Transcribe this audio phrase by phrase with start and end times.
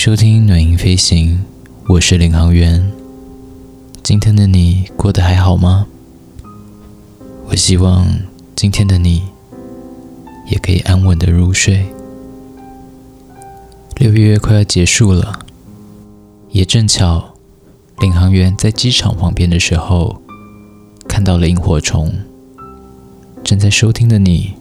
[0.00, 1.44] 收听暖音飞行，
[1.88, 2.88] 我是领航员。
[4.00, 5.88] 今天的你过得还好吗？
[7.48, 8.06] 我希望
[8.54, 9.24] 今天的你
[10.46, 11.88] 也可以安稳的入睡。
[13.96, 15.40] 六月快要结束了，
[16.52, 17.34] 也正巧
[17.98, 20.22] 领航员在机场旁边的时候
[21.08, 22.14] 看到了萤火虫。
[23.42, 24.52] 正在收听的你，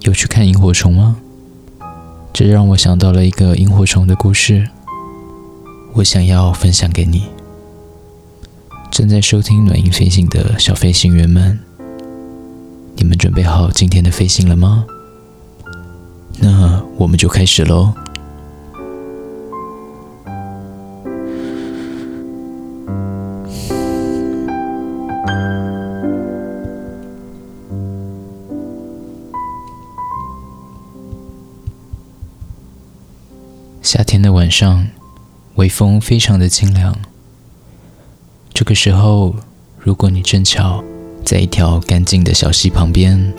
[0.00, 1.18] 有去看萤火虫吗？
[2.32, 4.68] 这让我想到了一个萤火虫的故事，
[5.94, 7.24] 我想要分享给你。
[8.90, 11.58] 正在收听暖音飞行的小飞行员们，
[12.96, 14.86] 你们准备好今天的飞行了吗？
[16.40, 17.92] 那我们就开始喽。
[33.90, 34.86] 夏天的晚上，
[35.54, 36.94] 微风非常的清凉。
[38.52, 39.34] 这个时候，
[39.78, 40.84] 如果你正巧
[41.24, 43.32] 在一条干净的小溪旁边，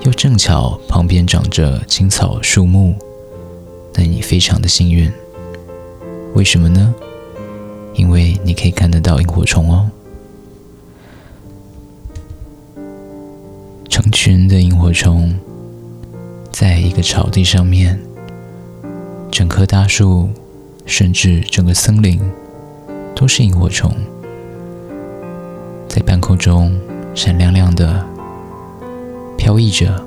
[0.00, 2.94] 又正巧旁边长着青草树木，
[3.92, 5.12] 那你非常的幸运。
[6.32, 6.94] 为什么呢？
[7.92, 9.90] 因为你可以看得到萤火虫哦，
[13.90, 15.38] 成群的萤火虫，
[16.50, 18.00] 在一个草地上面。
[19.32, 20.28] 整棵大树，
[20.84, 22.20] 甚至整个森林，
[23.16, 23.90] 都是萤火虫，
[25.88, 26.78] 在半空中
[27.14, 28.06] 闪亮亮的
[29.38, 30.04] 飘逸着，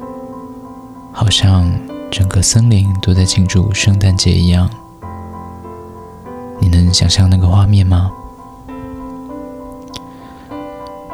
[1.11, 1.67] 好像
[2.11, 4.69] 整个森林都在庆祝圣诞节一样。
[6.59, 8.11] 你能想象那个画面吗？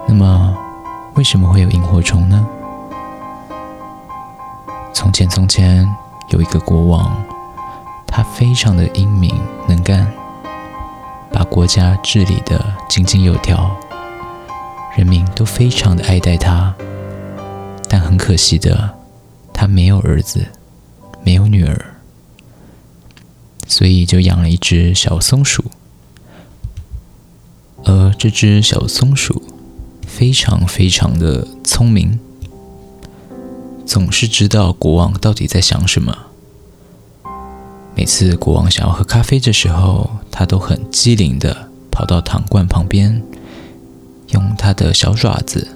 [0.06, 0.54] 那么，
[1.16, 2.46] 为什么会有萤火虫呢？
[4.92, 5.88] 从前，从前
[6.28, 7.10] 有一个国王。
[8.12, 9.34] 他非常的英明
[9.68, 10.12] 能干，
[11.32, 13.74] 把国家治理的井井有条，
[14.98, 16.76] 人民都非常的爱戴他。
[17.88, 18.98] 但很可惜的，
[19.54, 20.46] 他没有儿子，
[21.24, 21.96] 没有女儿，
[23.66, 25.64] 所以就养了一只小松鼠。
[27.84, 29.42] 而这只小松鼠
[30.06, 32.20] 非常非常的聪明，
[33.86, 36.31] 总是知道国王到底在想什么。
[37.94, 43.22] 每次国王想要喝咖啡的时候，他都很机灵的跑到糖罐旁边，
[44.30, 45.68] 用他的小爪子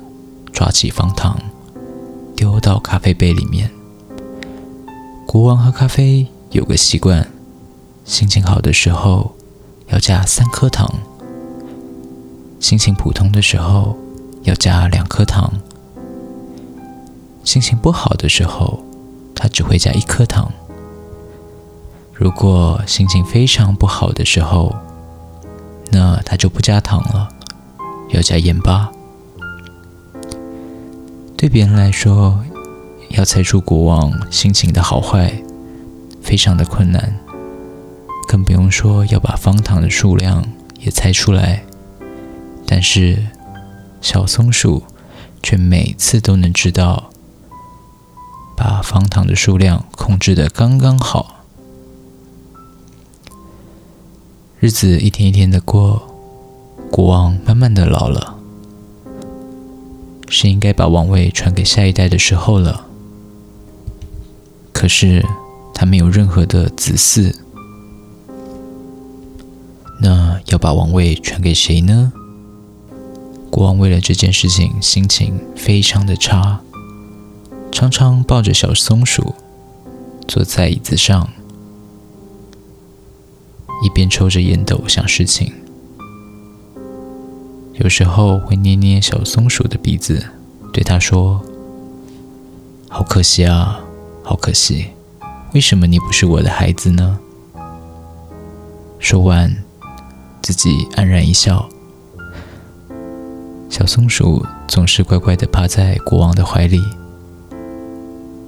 [0.51, 1.37] 抓起方糖，
[2.35, 3.69] 丢到咖啡杯里面。
[5.27, 7.27] 国王喝咖啡有个习惯，
[8.05, 9.35] 心情好的时候
[9.89, 10.89] 要加三颗糖，
[12.59, 13.97] 心情普通的时候
[14.43, 15.53] 要加两颗糖，
[17.43, 18.83] 心情不好的时候
[19.35, 20.51] 他只会加一颗糖。
[22.17, 24.73] 如果心情非常不好的时候，
[25.91, 27.27] 那它就不加糖了，
[28.09, 28.89] 要加盐巴。
[31.35, 32.39] 对别人来说，
[33.09, 35.43] 要猜出国王心情的好坏，
[36.21, 37.19] 非常的困难，
[38.29, 40.41] 更不用说要把方糖的数量
[40.79, 41.63] 也猜出来。
[42.65, 43.27] 但是
[43.99, 44.81] 小松鼠
[45.43, 47.09] 却每次都能知道，
[48.55, 51.34] 把方糖的数量控制的刚刚好。
[54.65, 56.01] 日子一天一天的过，
[56.89, 58.35] 国王慢慢的老了，
[60.27, 62.87] 是应该把王位传给下一代的时候了。
[64.73, 65.23] 可是
[65.71, 67.35] 他没有任何的子嗣，
[70.01, 72.11] 那要把王位传给谁呢？
[73.51, 76.61] 国王为了这件事情心情非常的差，
[77.71, 79.35] 常常抱着小松鼠
[80.27, 81.29] 坐在椅子上。
[83.83, 85.53] 一边抽着烟斗想事情，
[87.73, 90.25] 有时候会捏捏小松鼠的鼻子，
[90.71, 91.41] 对他说
[92.89, 93.79] ：“好可惜啊，
[94.23, 94.87] 好可惜，
[95.53, 97.19] 为什么你不是我的孩子呢？”
[98.97, 99.55] 说完，
[100.41, 101.69] 自己黯然一笑。
[103.69, 106.81] 小松鼠总是乖乖的趴在国王的怀里，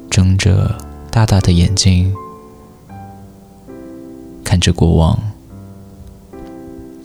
[0.10, 0.74] 睁着
[1.12, 2.16] 大大的眼睛。
[4.48, 5.20] 看着国王，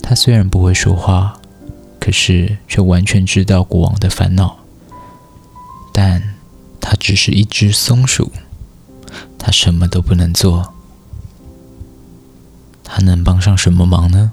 [0.01, 1.41] 他虽然不会说话，
[1.99, 4.59] 可是却完全知道国王的烦恼。
[5.93, 6.35] 但
[6.81, 8.31] 他只是一只松鼠，
[9.37, 10.73] 他什么都不能做。
[12.85, 14.31] 他能帮上什么忙呢？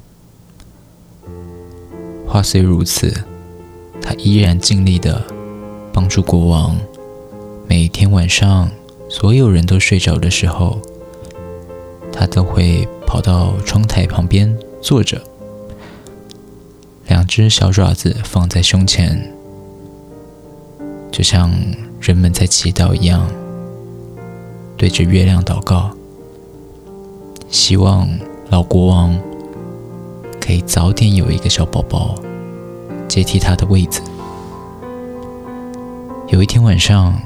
[2.28, 3.26] 话虽如此，
[4.00, 5.26] 他依然尽力的
[5.92, 6.78] 帮助国王。
[7.68, 8.70] 每天晚上，
[9.10, 10.80] 所有人都睡着的时候。
[12.12, 15.20] 他都会跑到窗台旁边坐着，
[17.08, 19.34] 两只小爪子放在胸前，
[21.12, 21.52] 就像
[22.00, 23.28] 人们在祈祷一样，
[24.78, 25.90] 对着月亮祷告，
[27.50, 28.08] 希望
[28.52, 29.20] 老国王
[30.40, 32.14] 可以早点有一个小宝宝
[33.08, 34.04] 接替他的位子。
[36.28, 37.20] 有一天晚上，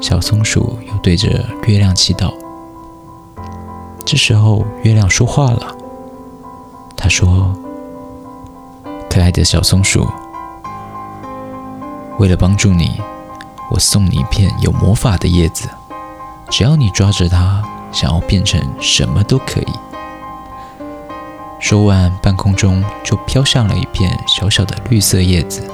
[0.00, 2.32] 小松鼠又对着月亮祈祷。
[4.06, 5.76] 这时候，月亮说话了。
[6.96, 7.52] 他说
[9.10, 10.08] ：“可爱的小松鼠，
[12.20, 13.00] 为了帮助你，
[13.68, 15.68] 我送你一片有魔法的叶子。
[16.48, 17.60] 只要你抓着它，
[17.90, 19.72] 想要变成什么都可以。”
[21.58, 25.68] 说完，半空中就飘下了一片小小的绿色叶子，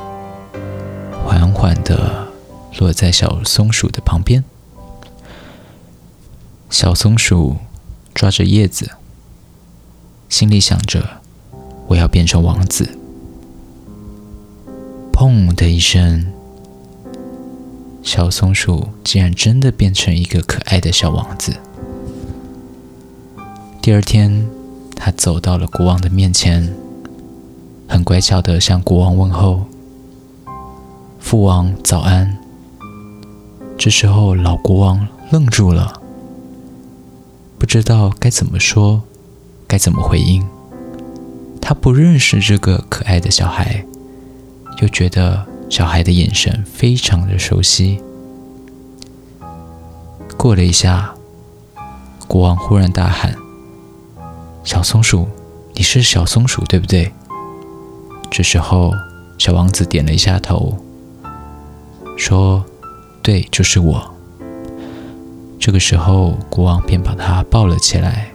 [1.23, 2.33] 缓缓的。
[2.79, 4.43] 落在小松鼠的旁边，
[6.71, 7.59] 小松鼠
[8.15, 8.91] 抓着叶子，
[10.29, 11.21] 心里想着
[11.89, 12.99] ：“我要变成王子。”
[15.13, 16.33] 砰的一声，
[18.03, 21.55] 小松鼠竟然真的变成一个可爱的小王子。
[23.81, 24.49] 第二天，
[24.97, 26.75] 他走到了国王的面前，
[27.87, 29.67] 很乖巧的向国王问候
[31.21, 32.39] ：“父王早安。”
[33.79, 36.02] 这时候，老国王愣住了，
[37.63, 39.05] 不知道该怎么说，
[39.69, 40.45] 该怎么回应。
[41.61, 43.87] 他不认识这个可爱的小孩，
[44.81, 48.03] 又觉得小孩的眼神非常的熟悉。
[50.37, 51.15] 过了一下，
[52.27, 53.37] 国王忽然大喊
[54.65, 55.29] ：“小松鼠，
[55.75, 57.13] 你是小松鼠对不对？”
[58.29, 58.93] 这时候，
[59.39, 60.77] 小王子点了一下头，
[62.19, 62.65] 说。
[63.23, 64.12] 对，就是我。
[65.65, 68.33] 这个时候，国王便把他抱了起来，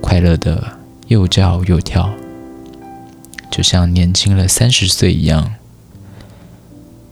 [0.00, 0.78] 快乐的
[1.08, 2.10] 又叫又跳，
[3.50, 5.56] 就像年轻了三十岁一样。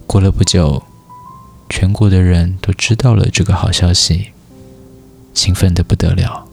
[0.06, 0.84] 过了不久，
[1.68, 4.28] 全国的人都知道了这个好消息，
[5.34, 6.46] 兴奋的不得了，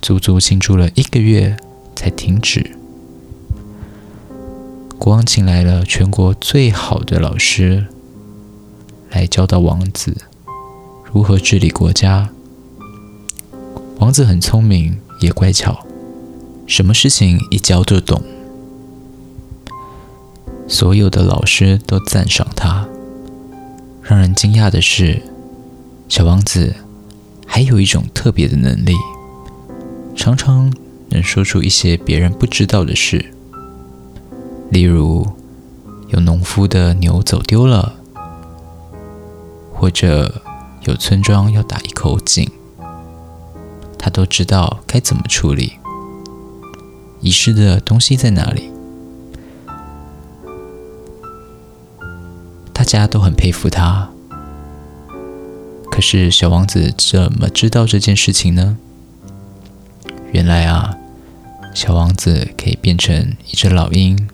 [0.00, 1.56] 足足庆祝了一个月
[1.96, 2.76] 才停止。
[4.96, 7.88] 国王请来了全国最好的老师，
[9.16, 10.14] 来教导王子
[11.10, 12.28] 如何治理国家。
[13.98, 15.86] 王子很聪明，也乖巧，
[16.66, 18.22] 什么事情一教就懂。
[20.68, 22.86] 所有的老师都赞赏他。
[24.02, 25.22] 让人惊讶的是，
[26.10, 26.74] 小王子
[27.46, 28.92] 还有一种特别的能力，
[30.14, 30.70] 常常
[31.08, 33.32] 能说出一些别人不知道的事。
[34.68, 35.26] 例如，
[36.08, 37.94] 有农夫的牛走丢了，
[39.86, 40.42] 或者
[40.82, 42.50] 有村庄要打一口井，
[43.96, 45.74] 他都知道该怎么处理。
[47.20, 48.68] 遗失的东西在哪里？
[52.72, 54.10] 大家都很佩服他。
[55.88, 58.76] 可是小王子怎么知道这件事情呢？
[60.32, 60.96] 原来啊，
[61.72, 64.28] 小王子可以变成一只老鹰。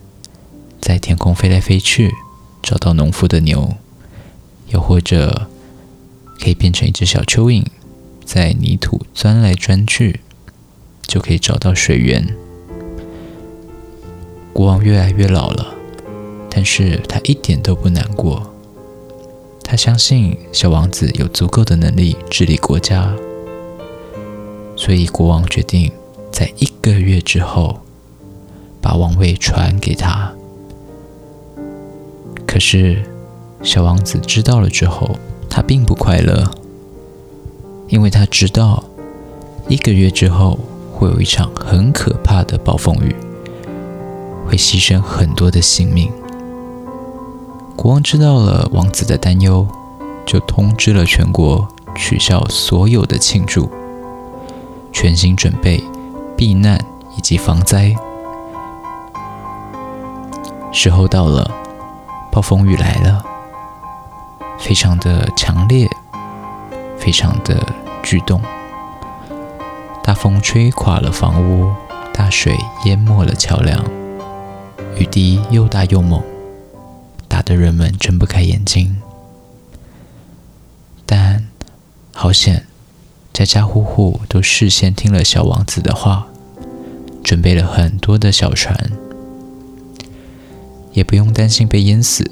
[0.81, 2.11] 在天空飞来飞去，
[2.63, 3.75] 找到农夫的牛；
[4.69, 5.47] 又或者
[6.39, 7.65] 可以变成一只小蚯蚓，
[8.25, 10.19] 在泥土钻来钻去，
[11.07, 12.35] 就可以找到水源。
[14.51, 15.73] 国王越来越老了，
[16.49, 18.53] 但是他一点都不难过。
[19.63, 23.13] 他相信小王子有足够的能力治理国家，
[24.75, 25.91] 所以国王决定
[26.31, 27.79] 在一个月之后
[28.81, 30.31] 把王位传给他。
[32.45, 33.01] 可是，
[33.63, 35.09] 小王子知道了之后，
[35.49, 36.43] 他并不快乐，
[37.87, 38.83] 因为他知道
[39.69, 40.59] 一个月之后
[40.91, 43.15] 会有一场很可怕的暴风雨，
[44.45, 46.11] 会牺牲很多的性命。
[47.75, 49.65] 国王知道了王子的担忧，
[50.25, 53.69] 就通知了全国，取消所有的庆祝，
[54.91, 55.81] 全心准备
[56.35, 56.77] 避难
[57.17, 57.95] 以及防灾。
[60.71, 61.49] 时候到了。
[62.31, 63.23] 暴风雨来了，
[64.63, 65.89] 非常的强烈，
[66.97, 67.61] 非常的
[68.01, 68.41] 巨动。
[70.01, 71.73] 大风吹垮了房屋，
[72.13, 73.83] 大水淹没了桥梁，
[74.97, 76.23] 雨滴又大又猛，
[77.27, 79.01] 打得人们睁不开眼睛。
[81.05, 81.45] 但
[82.13, 82.65] 好险，
[83.33, 86.27] 家家户户都事先听了小王子的话，
[87.21, 88.91] 准备了很多的小船。
[90.93, 92.31] 也不用担心被淹死。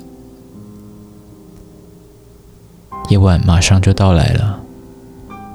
[3.11, 4.61] 夜晚马上就到来了，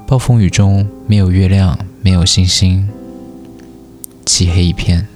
[0.06, 2.86] 暴风雨中没有月亮，没有星星，
[4.26, 5.08] 漆黑一片。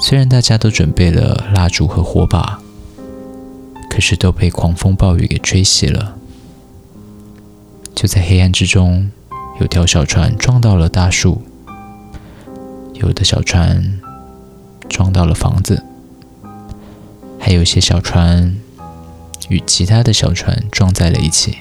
[0.00, 2.58] 虽然大家都准备了蜡烛和火把，
[3.90, 6.16] 可是都被狂风暴雨给吹熄了。
[7.94, 9.10] 就在黑暗之中，
[9.60, 11.42] 有条小船撞到了大树，
[12.94, 14.00] 有的小船
[14.88, 15.82] 撞到了房子，
[17.38, 18.56] 还有些小船
[19.48, 21.58] 与其他的小船撞在了一起。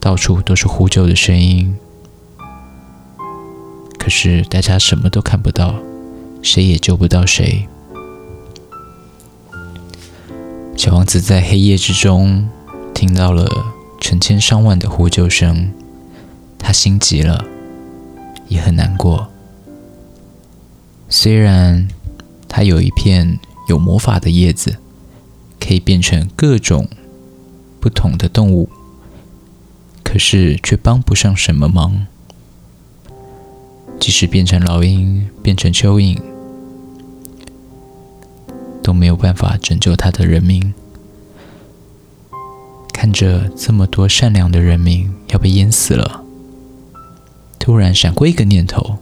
[0.00, 1.76] 到处都是呼救的声音，
[3.98, 5.74] 可是大家什么都看不到，
[6.40, 7.66] 谁也救不到谁。
[10.76, 12.48] 小王子在黑夜之中
[12.94, 13.50] 听到了
[14.00, 15.72] 成千上万的呼救声，
[16.56, 17.44] 他心急了，
[18.46, 19.28] 也很难过。
[21.08, 21.88] 虽然
[22.48, 24.76] 他有一片有魔法的叶子，
[25.68, 26.88] 可以变成各种
[27.78, 28.70] 不同的动物。
[30.02, 32.06] 可是却帮不上什么忙，
[34.00, 36.18] 即使变成老鹰，变成蚯蚓，
[38.82, 40.72] 都没有办法拯救他的人民。
[42.94, 46.24] 看着这么多善良的人民要被淹死了，
[47.58, 48.96] 突然闪过一个念头，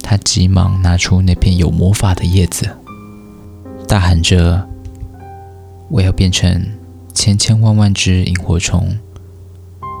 [0.00, 2.78] 他急忙拿出那片有魔法的叶子，
[3.92, 4.66] 大喊着
[5.90, 6.66] ：“我要变成……”
[7.12, 8.98] 千千万万只萤火虫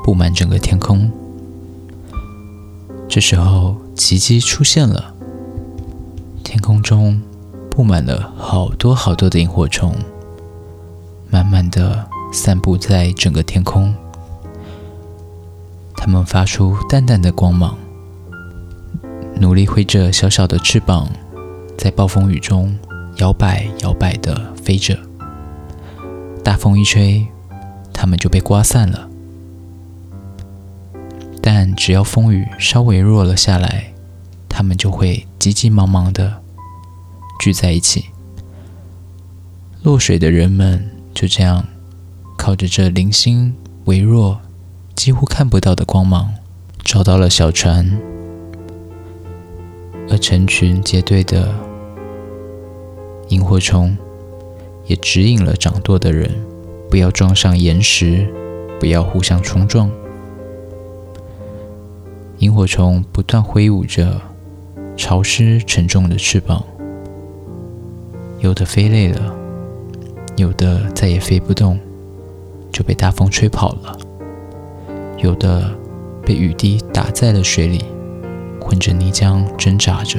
[0.02, 1.12] 布满整个天空。
[3.06, 5.14] 这时候，奇迹出现了，
[6.42, 7.20] 天空中
[7.70, 9.94] 布满了好多好多的萤火虫，
[11.28, 13.94] 慢慢的散布在整个天空。
[15.94, 17.76] 它们发出淡淡的光芒，
[19.38, 21.06] 努力挥着小小的翅膀，
[21.76, 22.74] 在暴风雨中
[23.16, 24.98] 摇摆摇摆的飞着。
[26.44, 27.26] 大风一吹，
[27.92, 29.08] 它们就被刮散了。
[31.40, 33.92] 但只要风雨稍微弱了下来，
[34.48, 36.40] 它们就会急急忙忙的
[37.40, 38.06] 聚在一起。
[39.82, 41.66] 落水的人们就这样
[42.38, 43.54] 靠着这零星、
[43.86, 44.40] 微弱、
[44.94, 46.32] 几乎看不到的光芒，
[46.84, 47.98] 找到了小船，
[50.08, 51.52] 而成群结队的
[53.32, 53.96] 萤火虫。
[54.84, 56.28] 也指引了掌舵的人，
[56.90, 58.26] 不要撞上岩石，
[58.80, 59.88] 不要互相冲撞。
[62.38, 64.20] 萤火虫不断挥舞着
[64.96, 66.64] 潮湿沉重的翅膀，
[68.40, 69.32] 有的飞累了，
[70.34, 71.78] 有的再也飞不动，
[72.72, 73.96] 就被大风吹跑了；
[75.18, 75.70] 有的
[76.26, 77.84] 被雨滴打在了水里，
[78.60, 80.18] 混着泥浆挣扎着。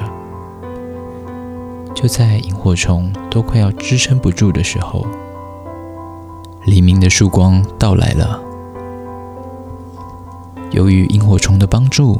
[2.04, 5.08] 就在萤火虫都快要支撑不住的时候，
[6.66, 8.42] 黎明的曙光到来了。
[10.72, 12.20] 由于萤火虫的帮助，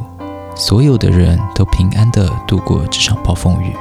[0.54, 3.76] 所有的人都平安的度过这场暴风雨。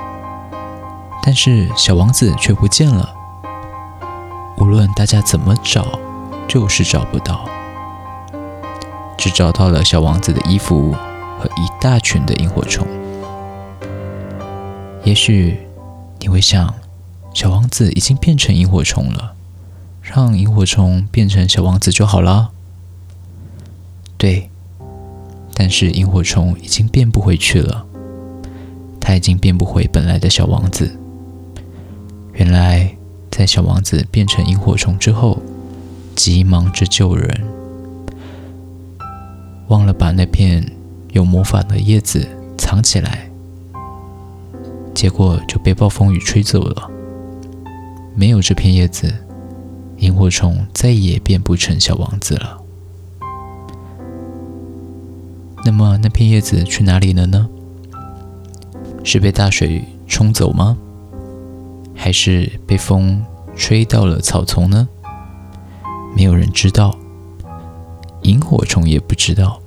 [1.23, 3.09] 但是小王子却不见了，
[4.57, 5.87] 无论大家怎么找，
[6.49, 7.45] 就是找不到，
[9.17, 10.91] 只找到了小王子的衣服
[11.39, 12.85] 和一大群的萤火虫。
[15.05, 15.62] 也许。
[16.23, 16.73] 你会想，
[17.33, 19.35] 小王子已经变成萤火虫了，
[20.01, 22.51] 让萤火虫变成小王子就好了。
[24.17, 24.49] 对，
[25.53, 27.85] 但是萤火虫已经变不回去了，
[29.01, 30.97] 他已经变不回本来的小王子。
[32.35, 32.95] 原来，
[33.29, 35.41] 在小王子变成萤火虫之后，
[36.15, 37.43] 急忙着救人，
[39.67, 40.71] 忘了把那片
[41.11, 42.25] 有魔法的叶子
[42.57, 43.29] 藏起来。
[45.03, 46.89] 结果就被暴风雨吹走了。
[48.15, 49.13] 没有这片叶子，
[49.97, 52.57] 萤火虫再也变不成小王子了。
[55.65, 57.49] 那么那片叶子去哪里了呢？
[59.03, 60.77] 是被大水冲走吗？
[61.93, 63.25] 还是被风
[63.57, 64.87] 吹到了草丛呢？
[66.15, 66.97] 没有人知道，
[68.21, 69.59] 萤火虫也不知道。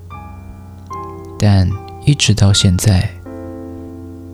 [1.39, 1.71] 但
[2.07, 3.11] 一直到现在。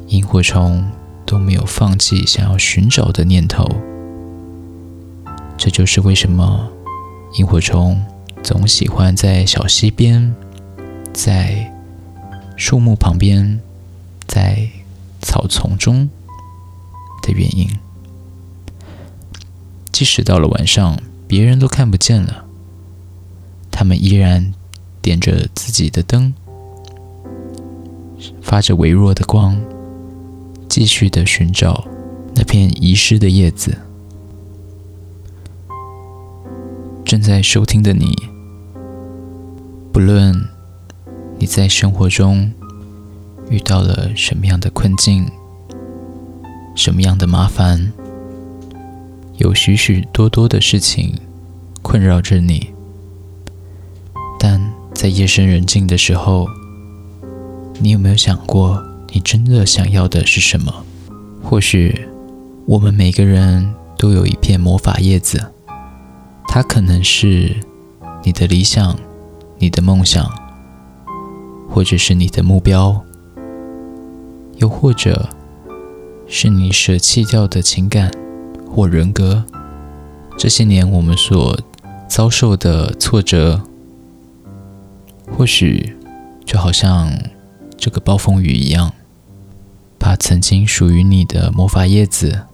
[0.08, 0.86] 萤火虫
[1.24, 3.66] 都没有放弃想要寻找的念头，
[5.56, 6.68] 这就是为什么
[7.38, 8.02] 萤火虫
[8.42, 10.34] 总喜欢在小溪边、
[11.12, 11.72] 在
[12.56, 13.60] 树木旁边、
[14.26, 14.68] 在
[15.20, 16.10] 草丛中
[17.22, 17.68] 的原因。
[19.90, 22.44] 即使到了晚上，别人都看不见了，
[23.70, 24.52] 他们依然
[25.00, 26.34] 点着自己的灯，
[28.42, 29.58] 发着微弱的光。
[30.72, 31.86] 继续的寻找
[32.34, 33.76] 那片遗失的叶子。
[37.04, 38.16] 正在收听的你，
[39.92, 40.48] 不论
[41.38, 42.50] 你在生活中
[43.50, 45.30] 遇到了什么样的困境、
[46.74, 47.92] 什么样的麻烦，
[49.36, 51.14] 有许许多多的事情
[51.82, 52.70] 困扰着你，
[54.40, 56.48] 但在夜深人静的时候，
[57.78, 60.84] 你有没有想过，你真的想要的是什么？
[61.42, 62.08] 或许
[62.66, 65.52] 我们每个人都有一片魔法叶子，
[66.48, 67.56] 它可能是
[68.24, 68.98] 你的理想。
[69.58, 70.28] 你的梦想，
[71.70, 73.04] 或者是你的目标，
[74.56, 75.28] 又或者
[76.26, 78.10] 是你舍弃掉的情感
[78.68, 79.44] 或人格，
[80.36, 81.56] 这些年我们所
[82.08, 83.62] 遭受的挫折，
[85.30, 85.94] 或许
[86.44, 87.16] 就好像
[87.76, 88.92] 这个暴风雨一样，
[90.02, 92.46] 把曾经属于你的魔法叶子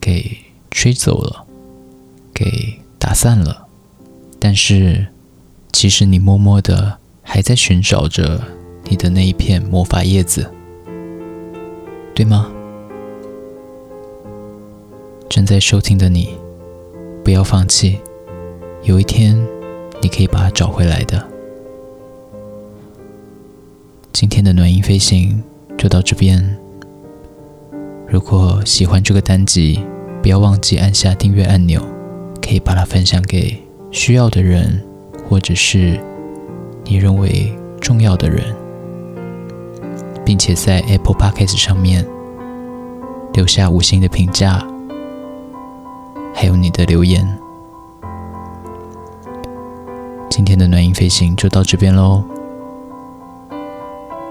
[0.00, 0.38] 给
[0.70, 1.44] 吹走了，
[2.32, 3.66] 给打散了，
[4.38, 5.08] 但是。
[5.74, 8.40] 其实你默默的还在寻找着
[8.84, 10.48] 你的那一片魔法叶子，
[12.14, 12.52] 对吗？
[15.30, 16.28] 正在收听的你，
[17.24, 17.98] 不要放弃，
[18.82, 19.34] 有一天
[20.02, 21.26] 你可以把它找回来的。
[24.12, 25.42] 今天的暖音飞行
[25.82, 26.40] 就到这边。
[28.06, 29.84] 如果喜欢这个单集，
[30.22, 31.82] 不要忘记按下订阅按钮，
[32.40, 33.60] 可以把它分享给
[33.90, 34.80] 需要的人。
[35.28, 35.98] 或者是
[36.84, 38.54] 你认为重要的人，
[40.24, 42.06] 并且在 Apple Podcast 上面
[43.32, 44.64] 留下五星的评价，
[46.32, 47.26] 还有你的留言。
[50.28, 52.22] 今天的暖音飞行就到这边喽，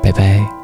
[0.01, 0.60] 拜拜。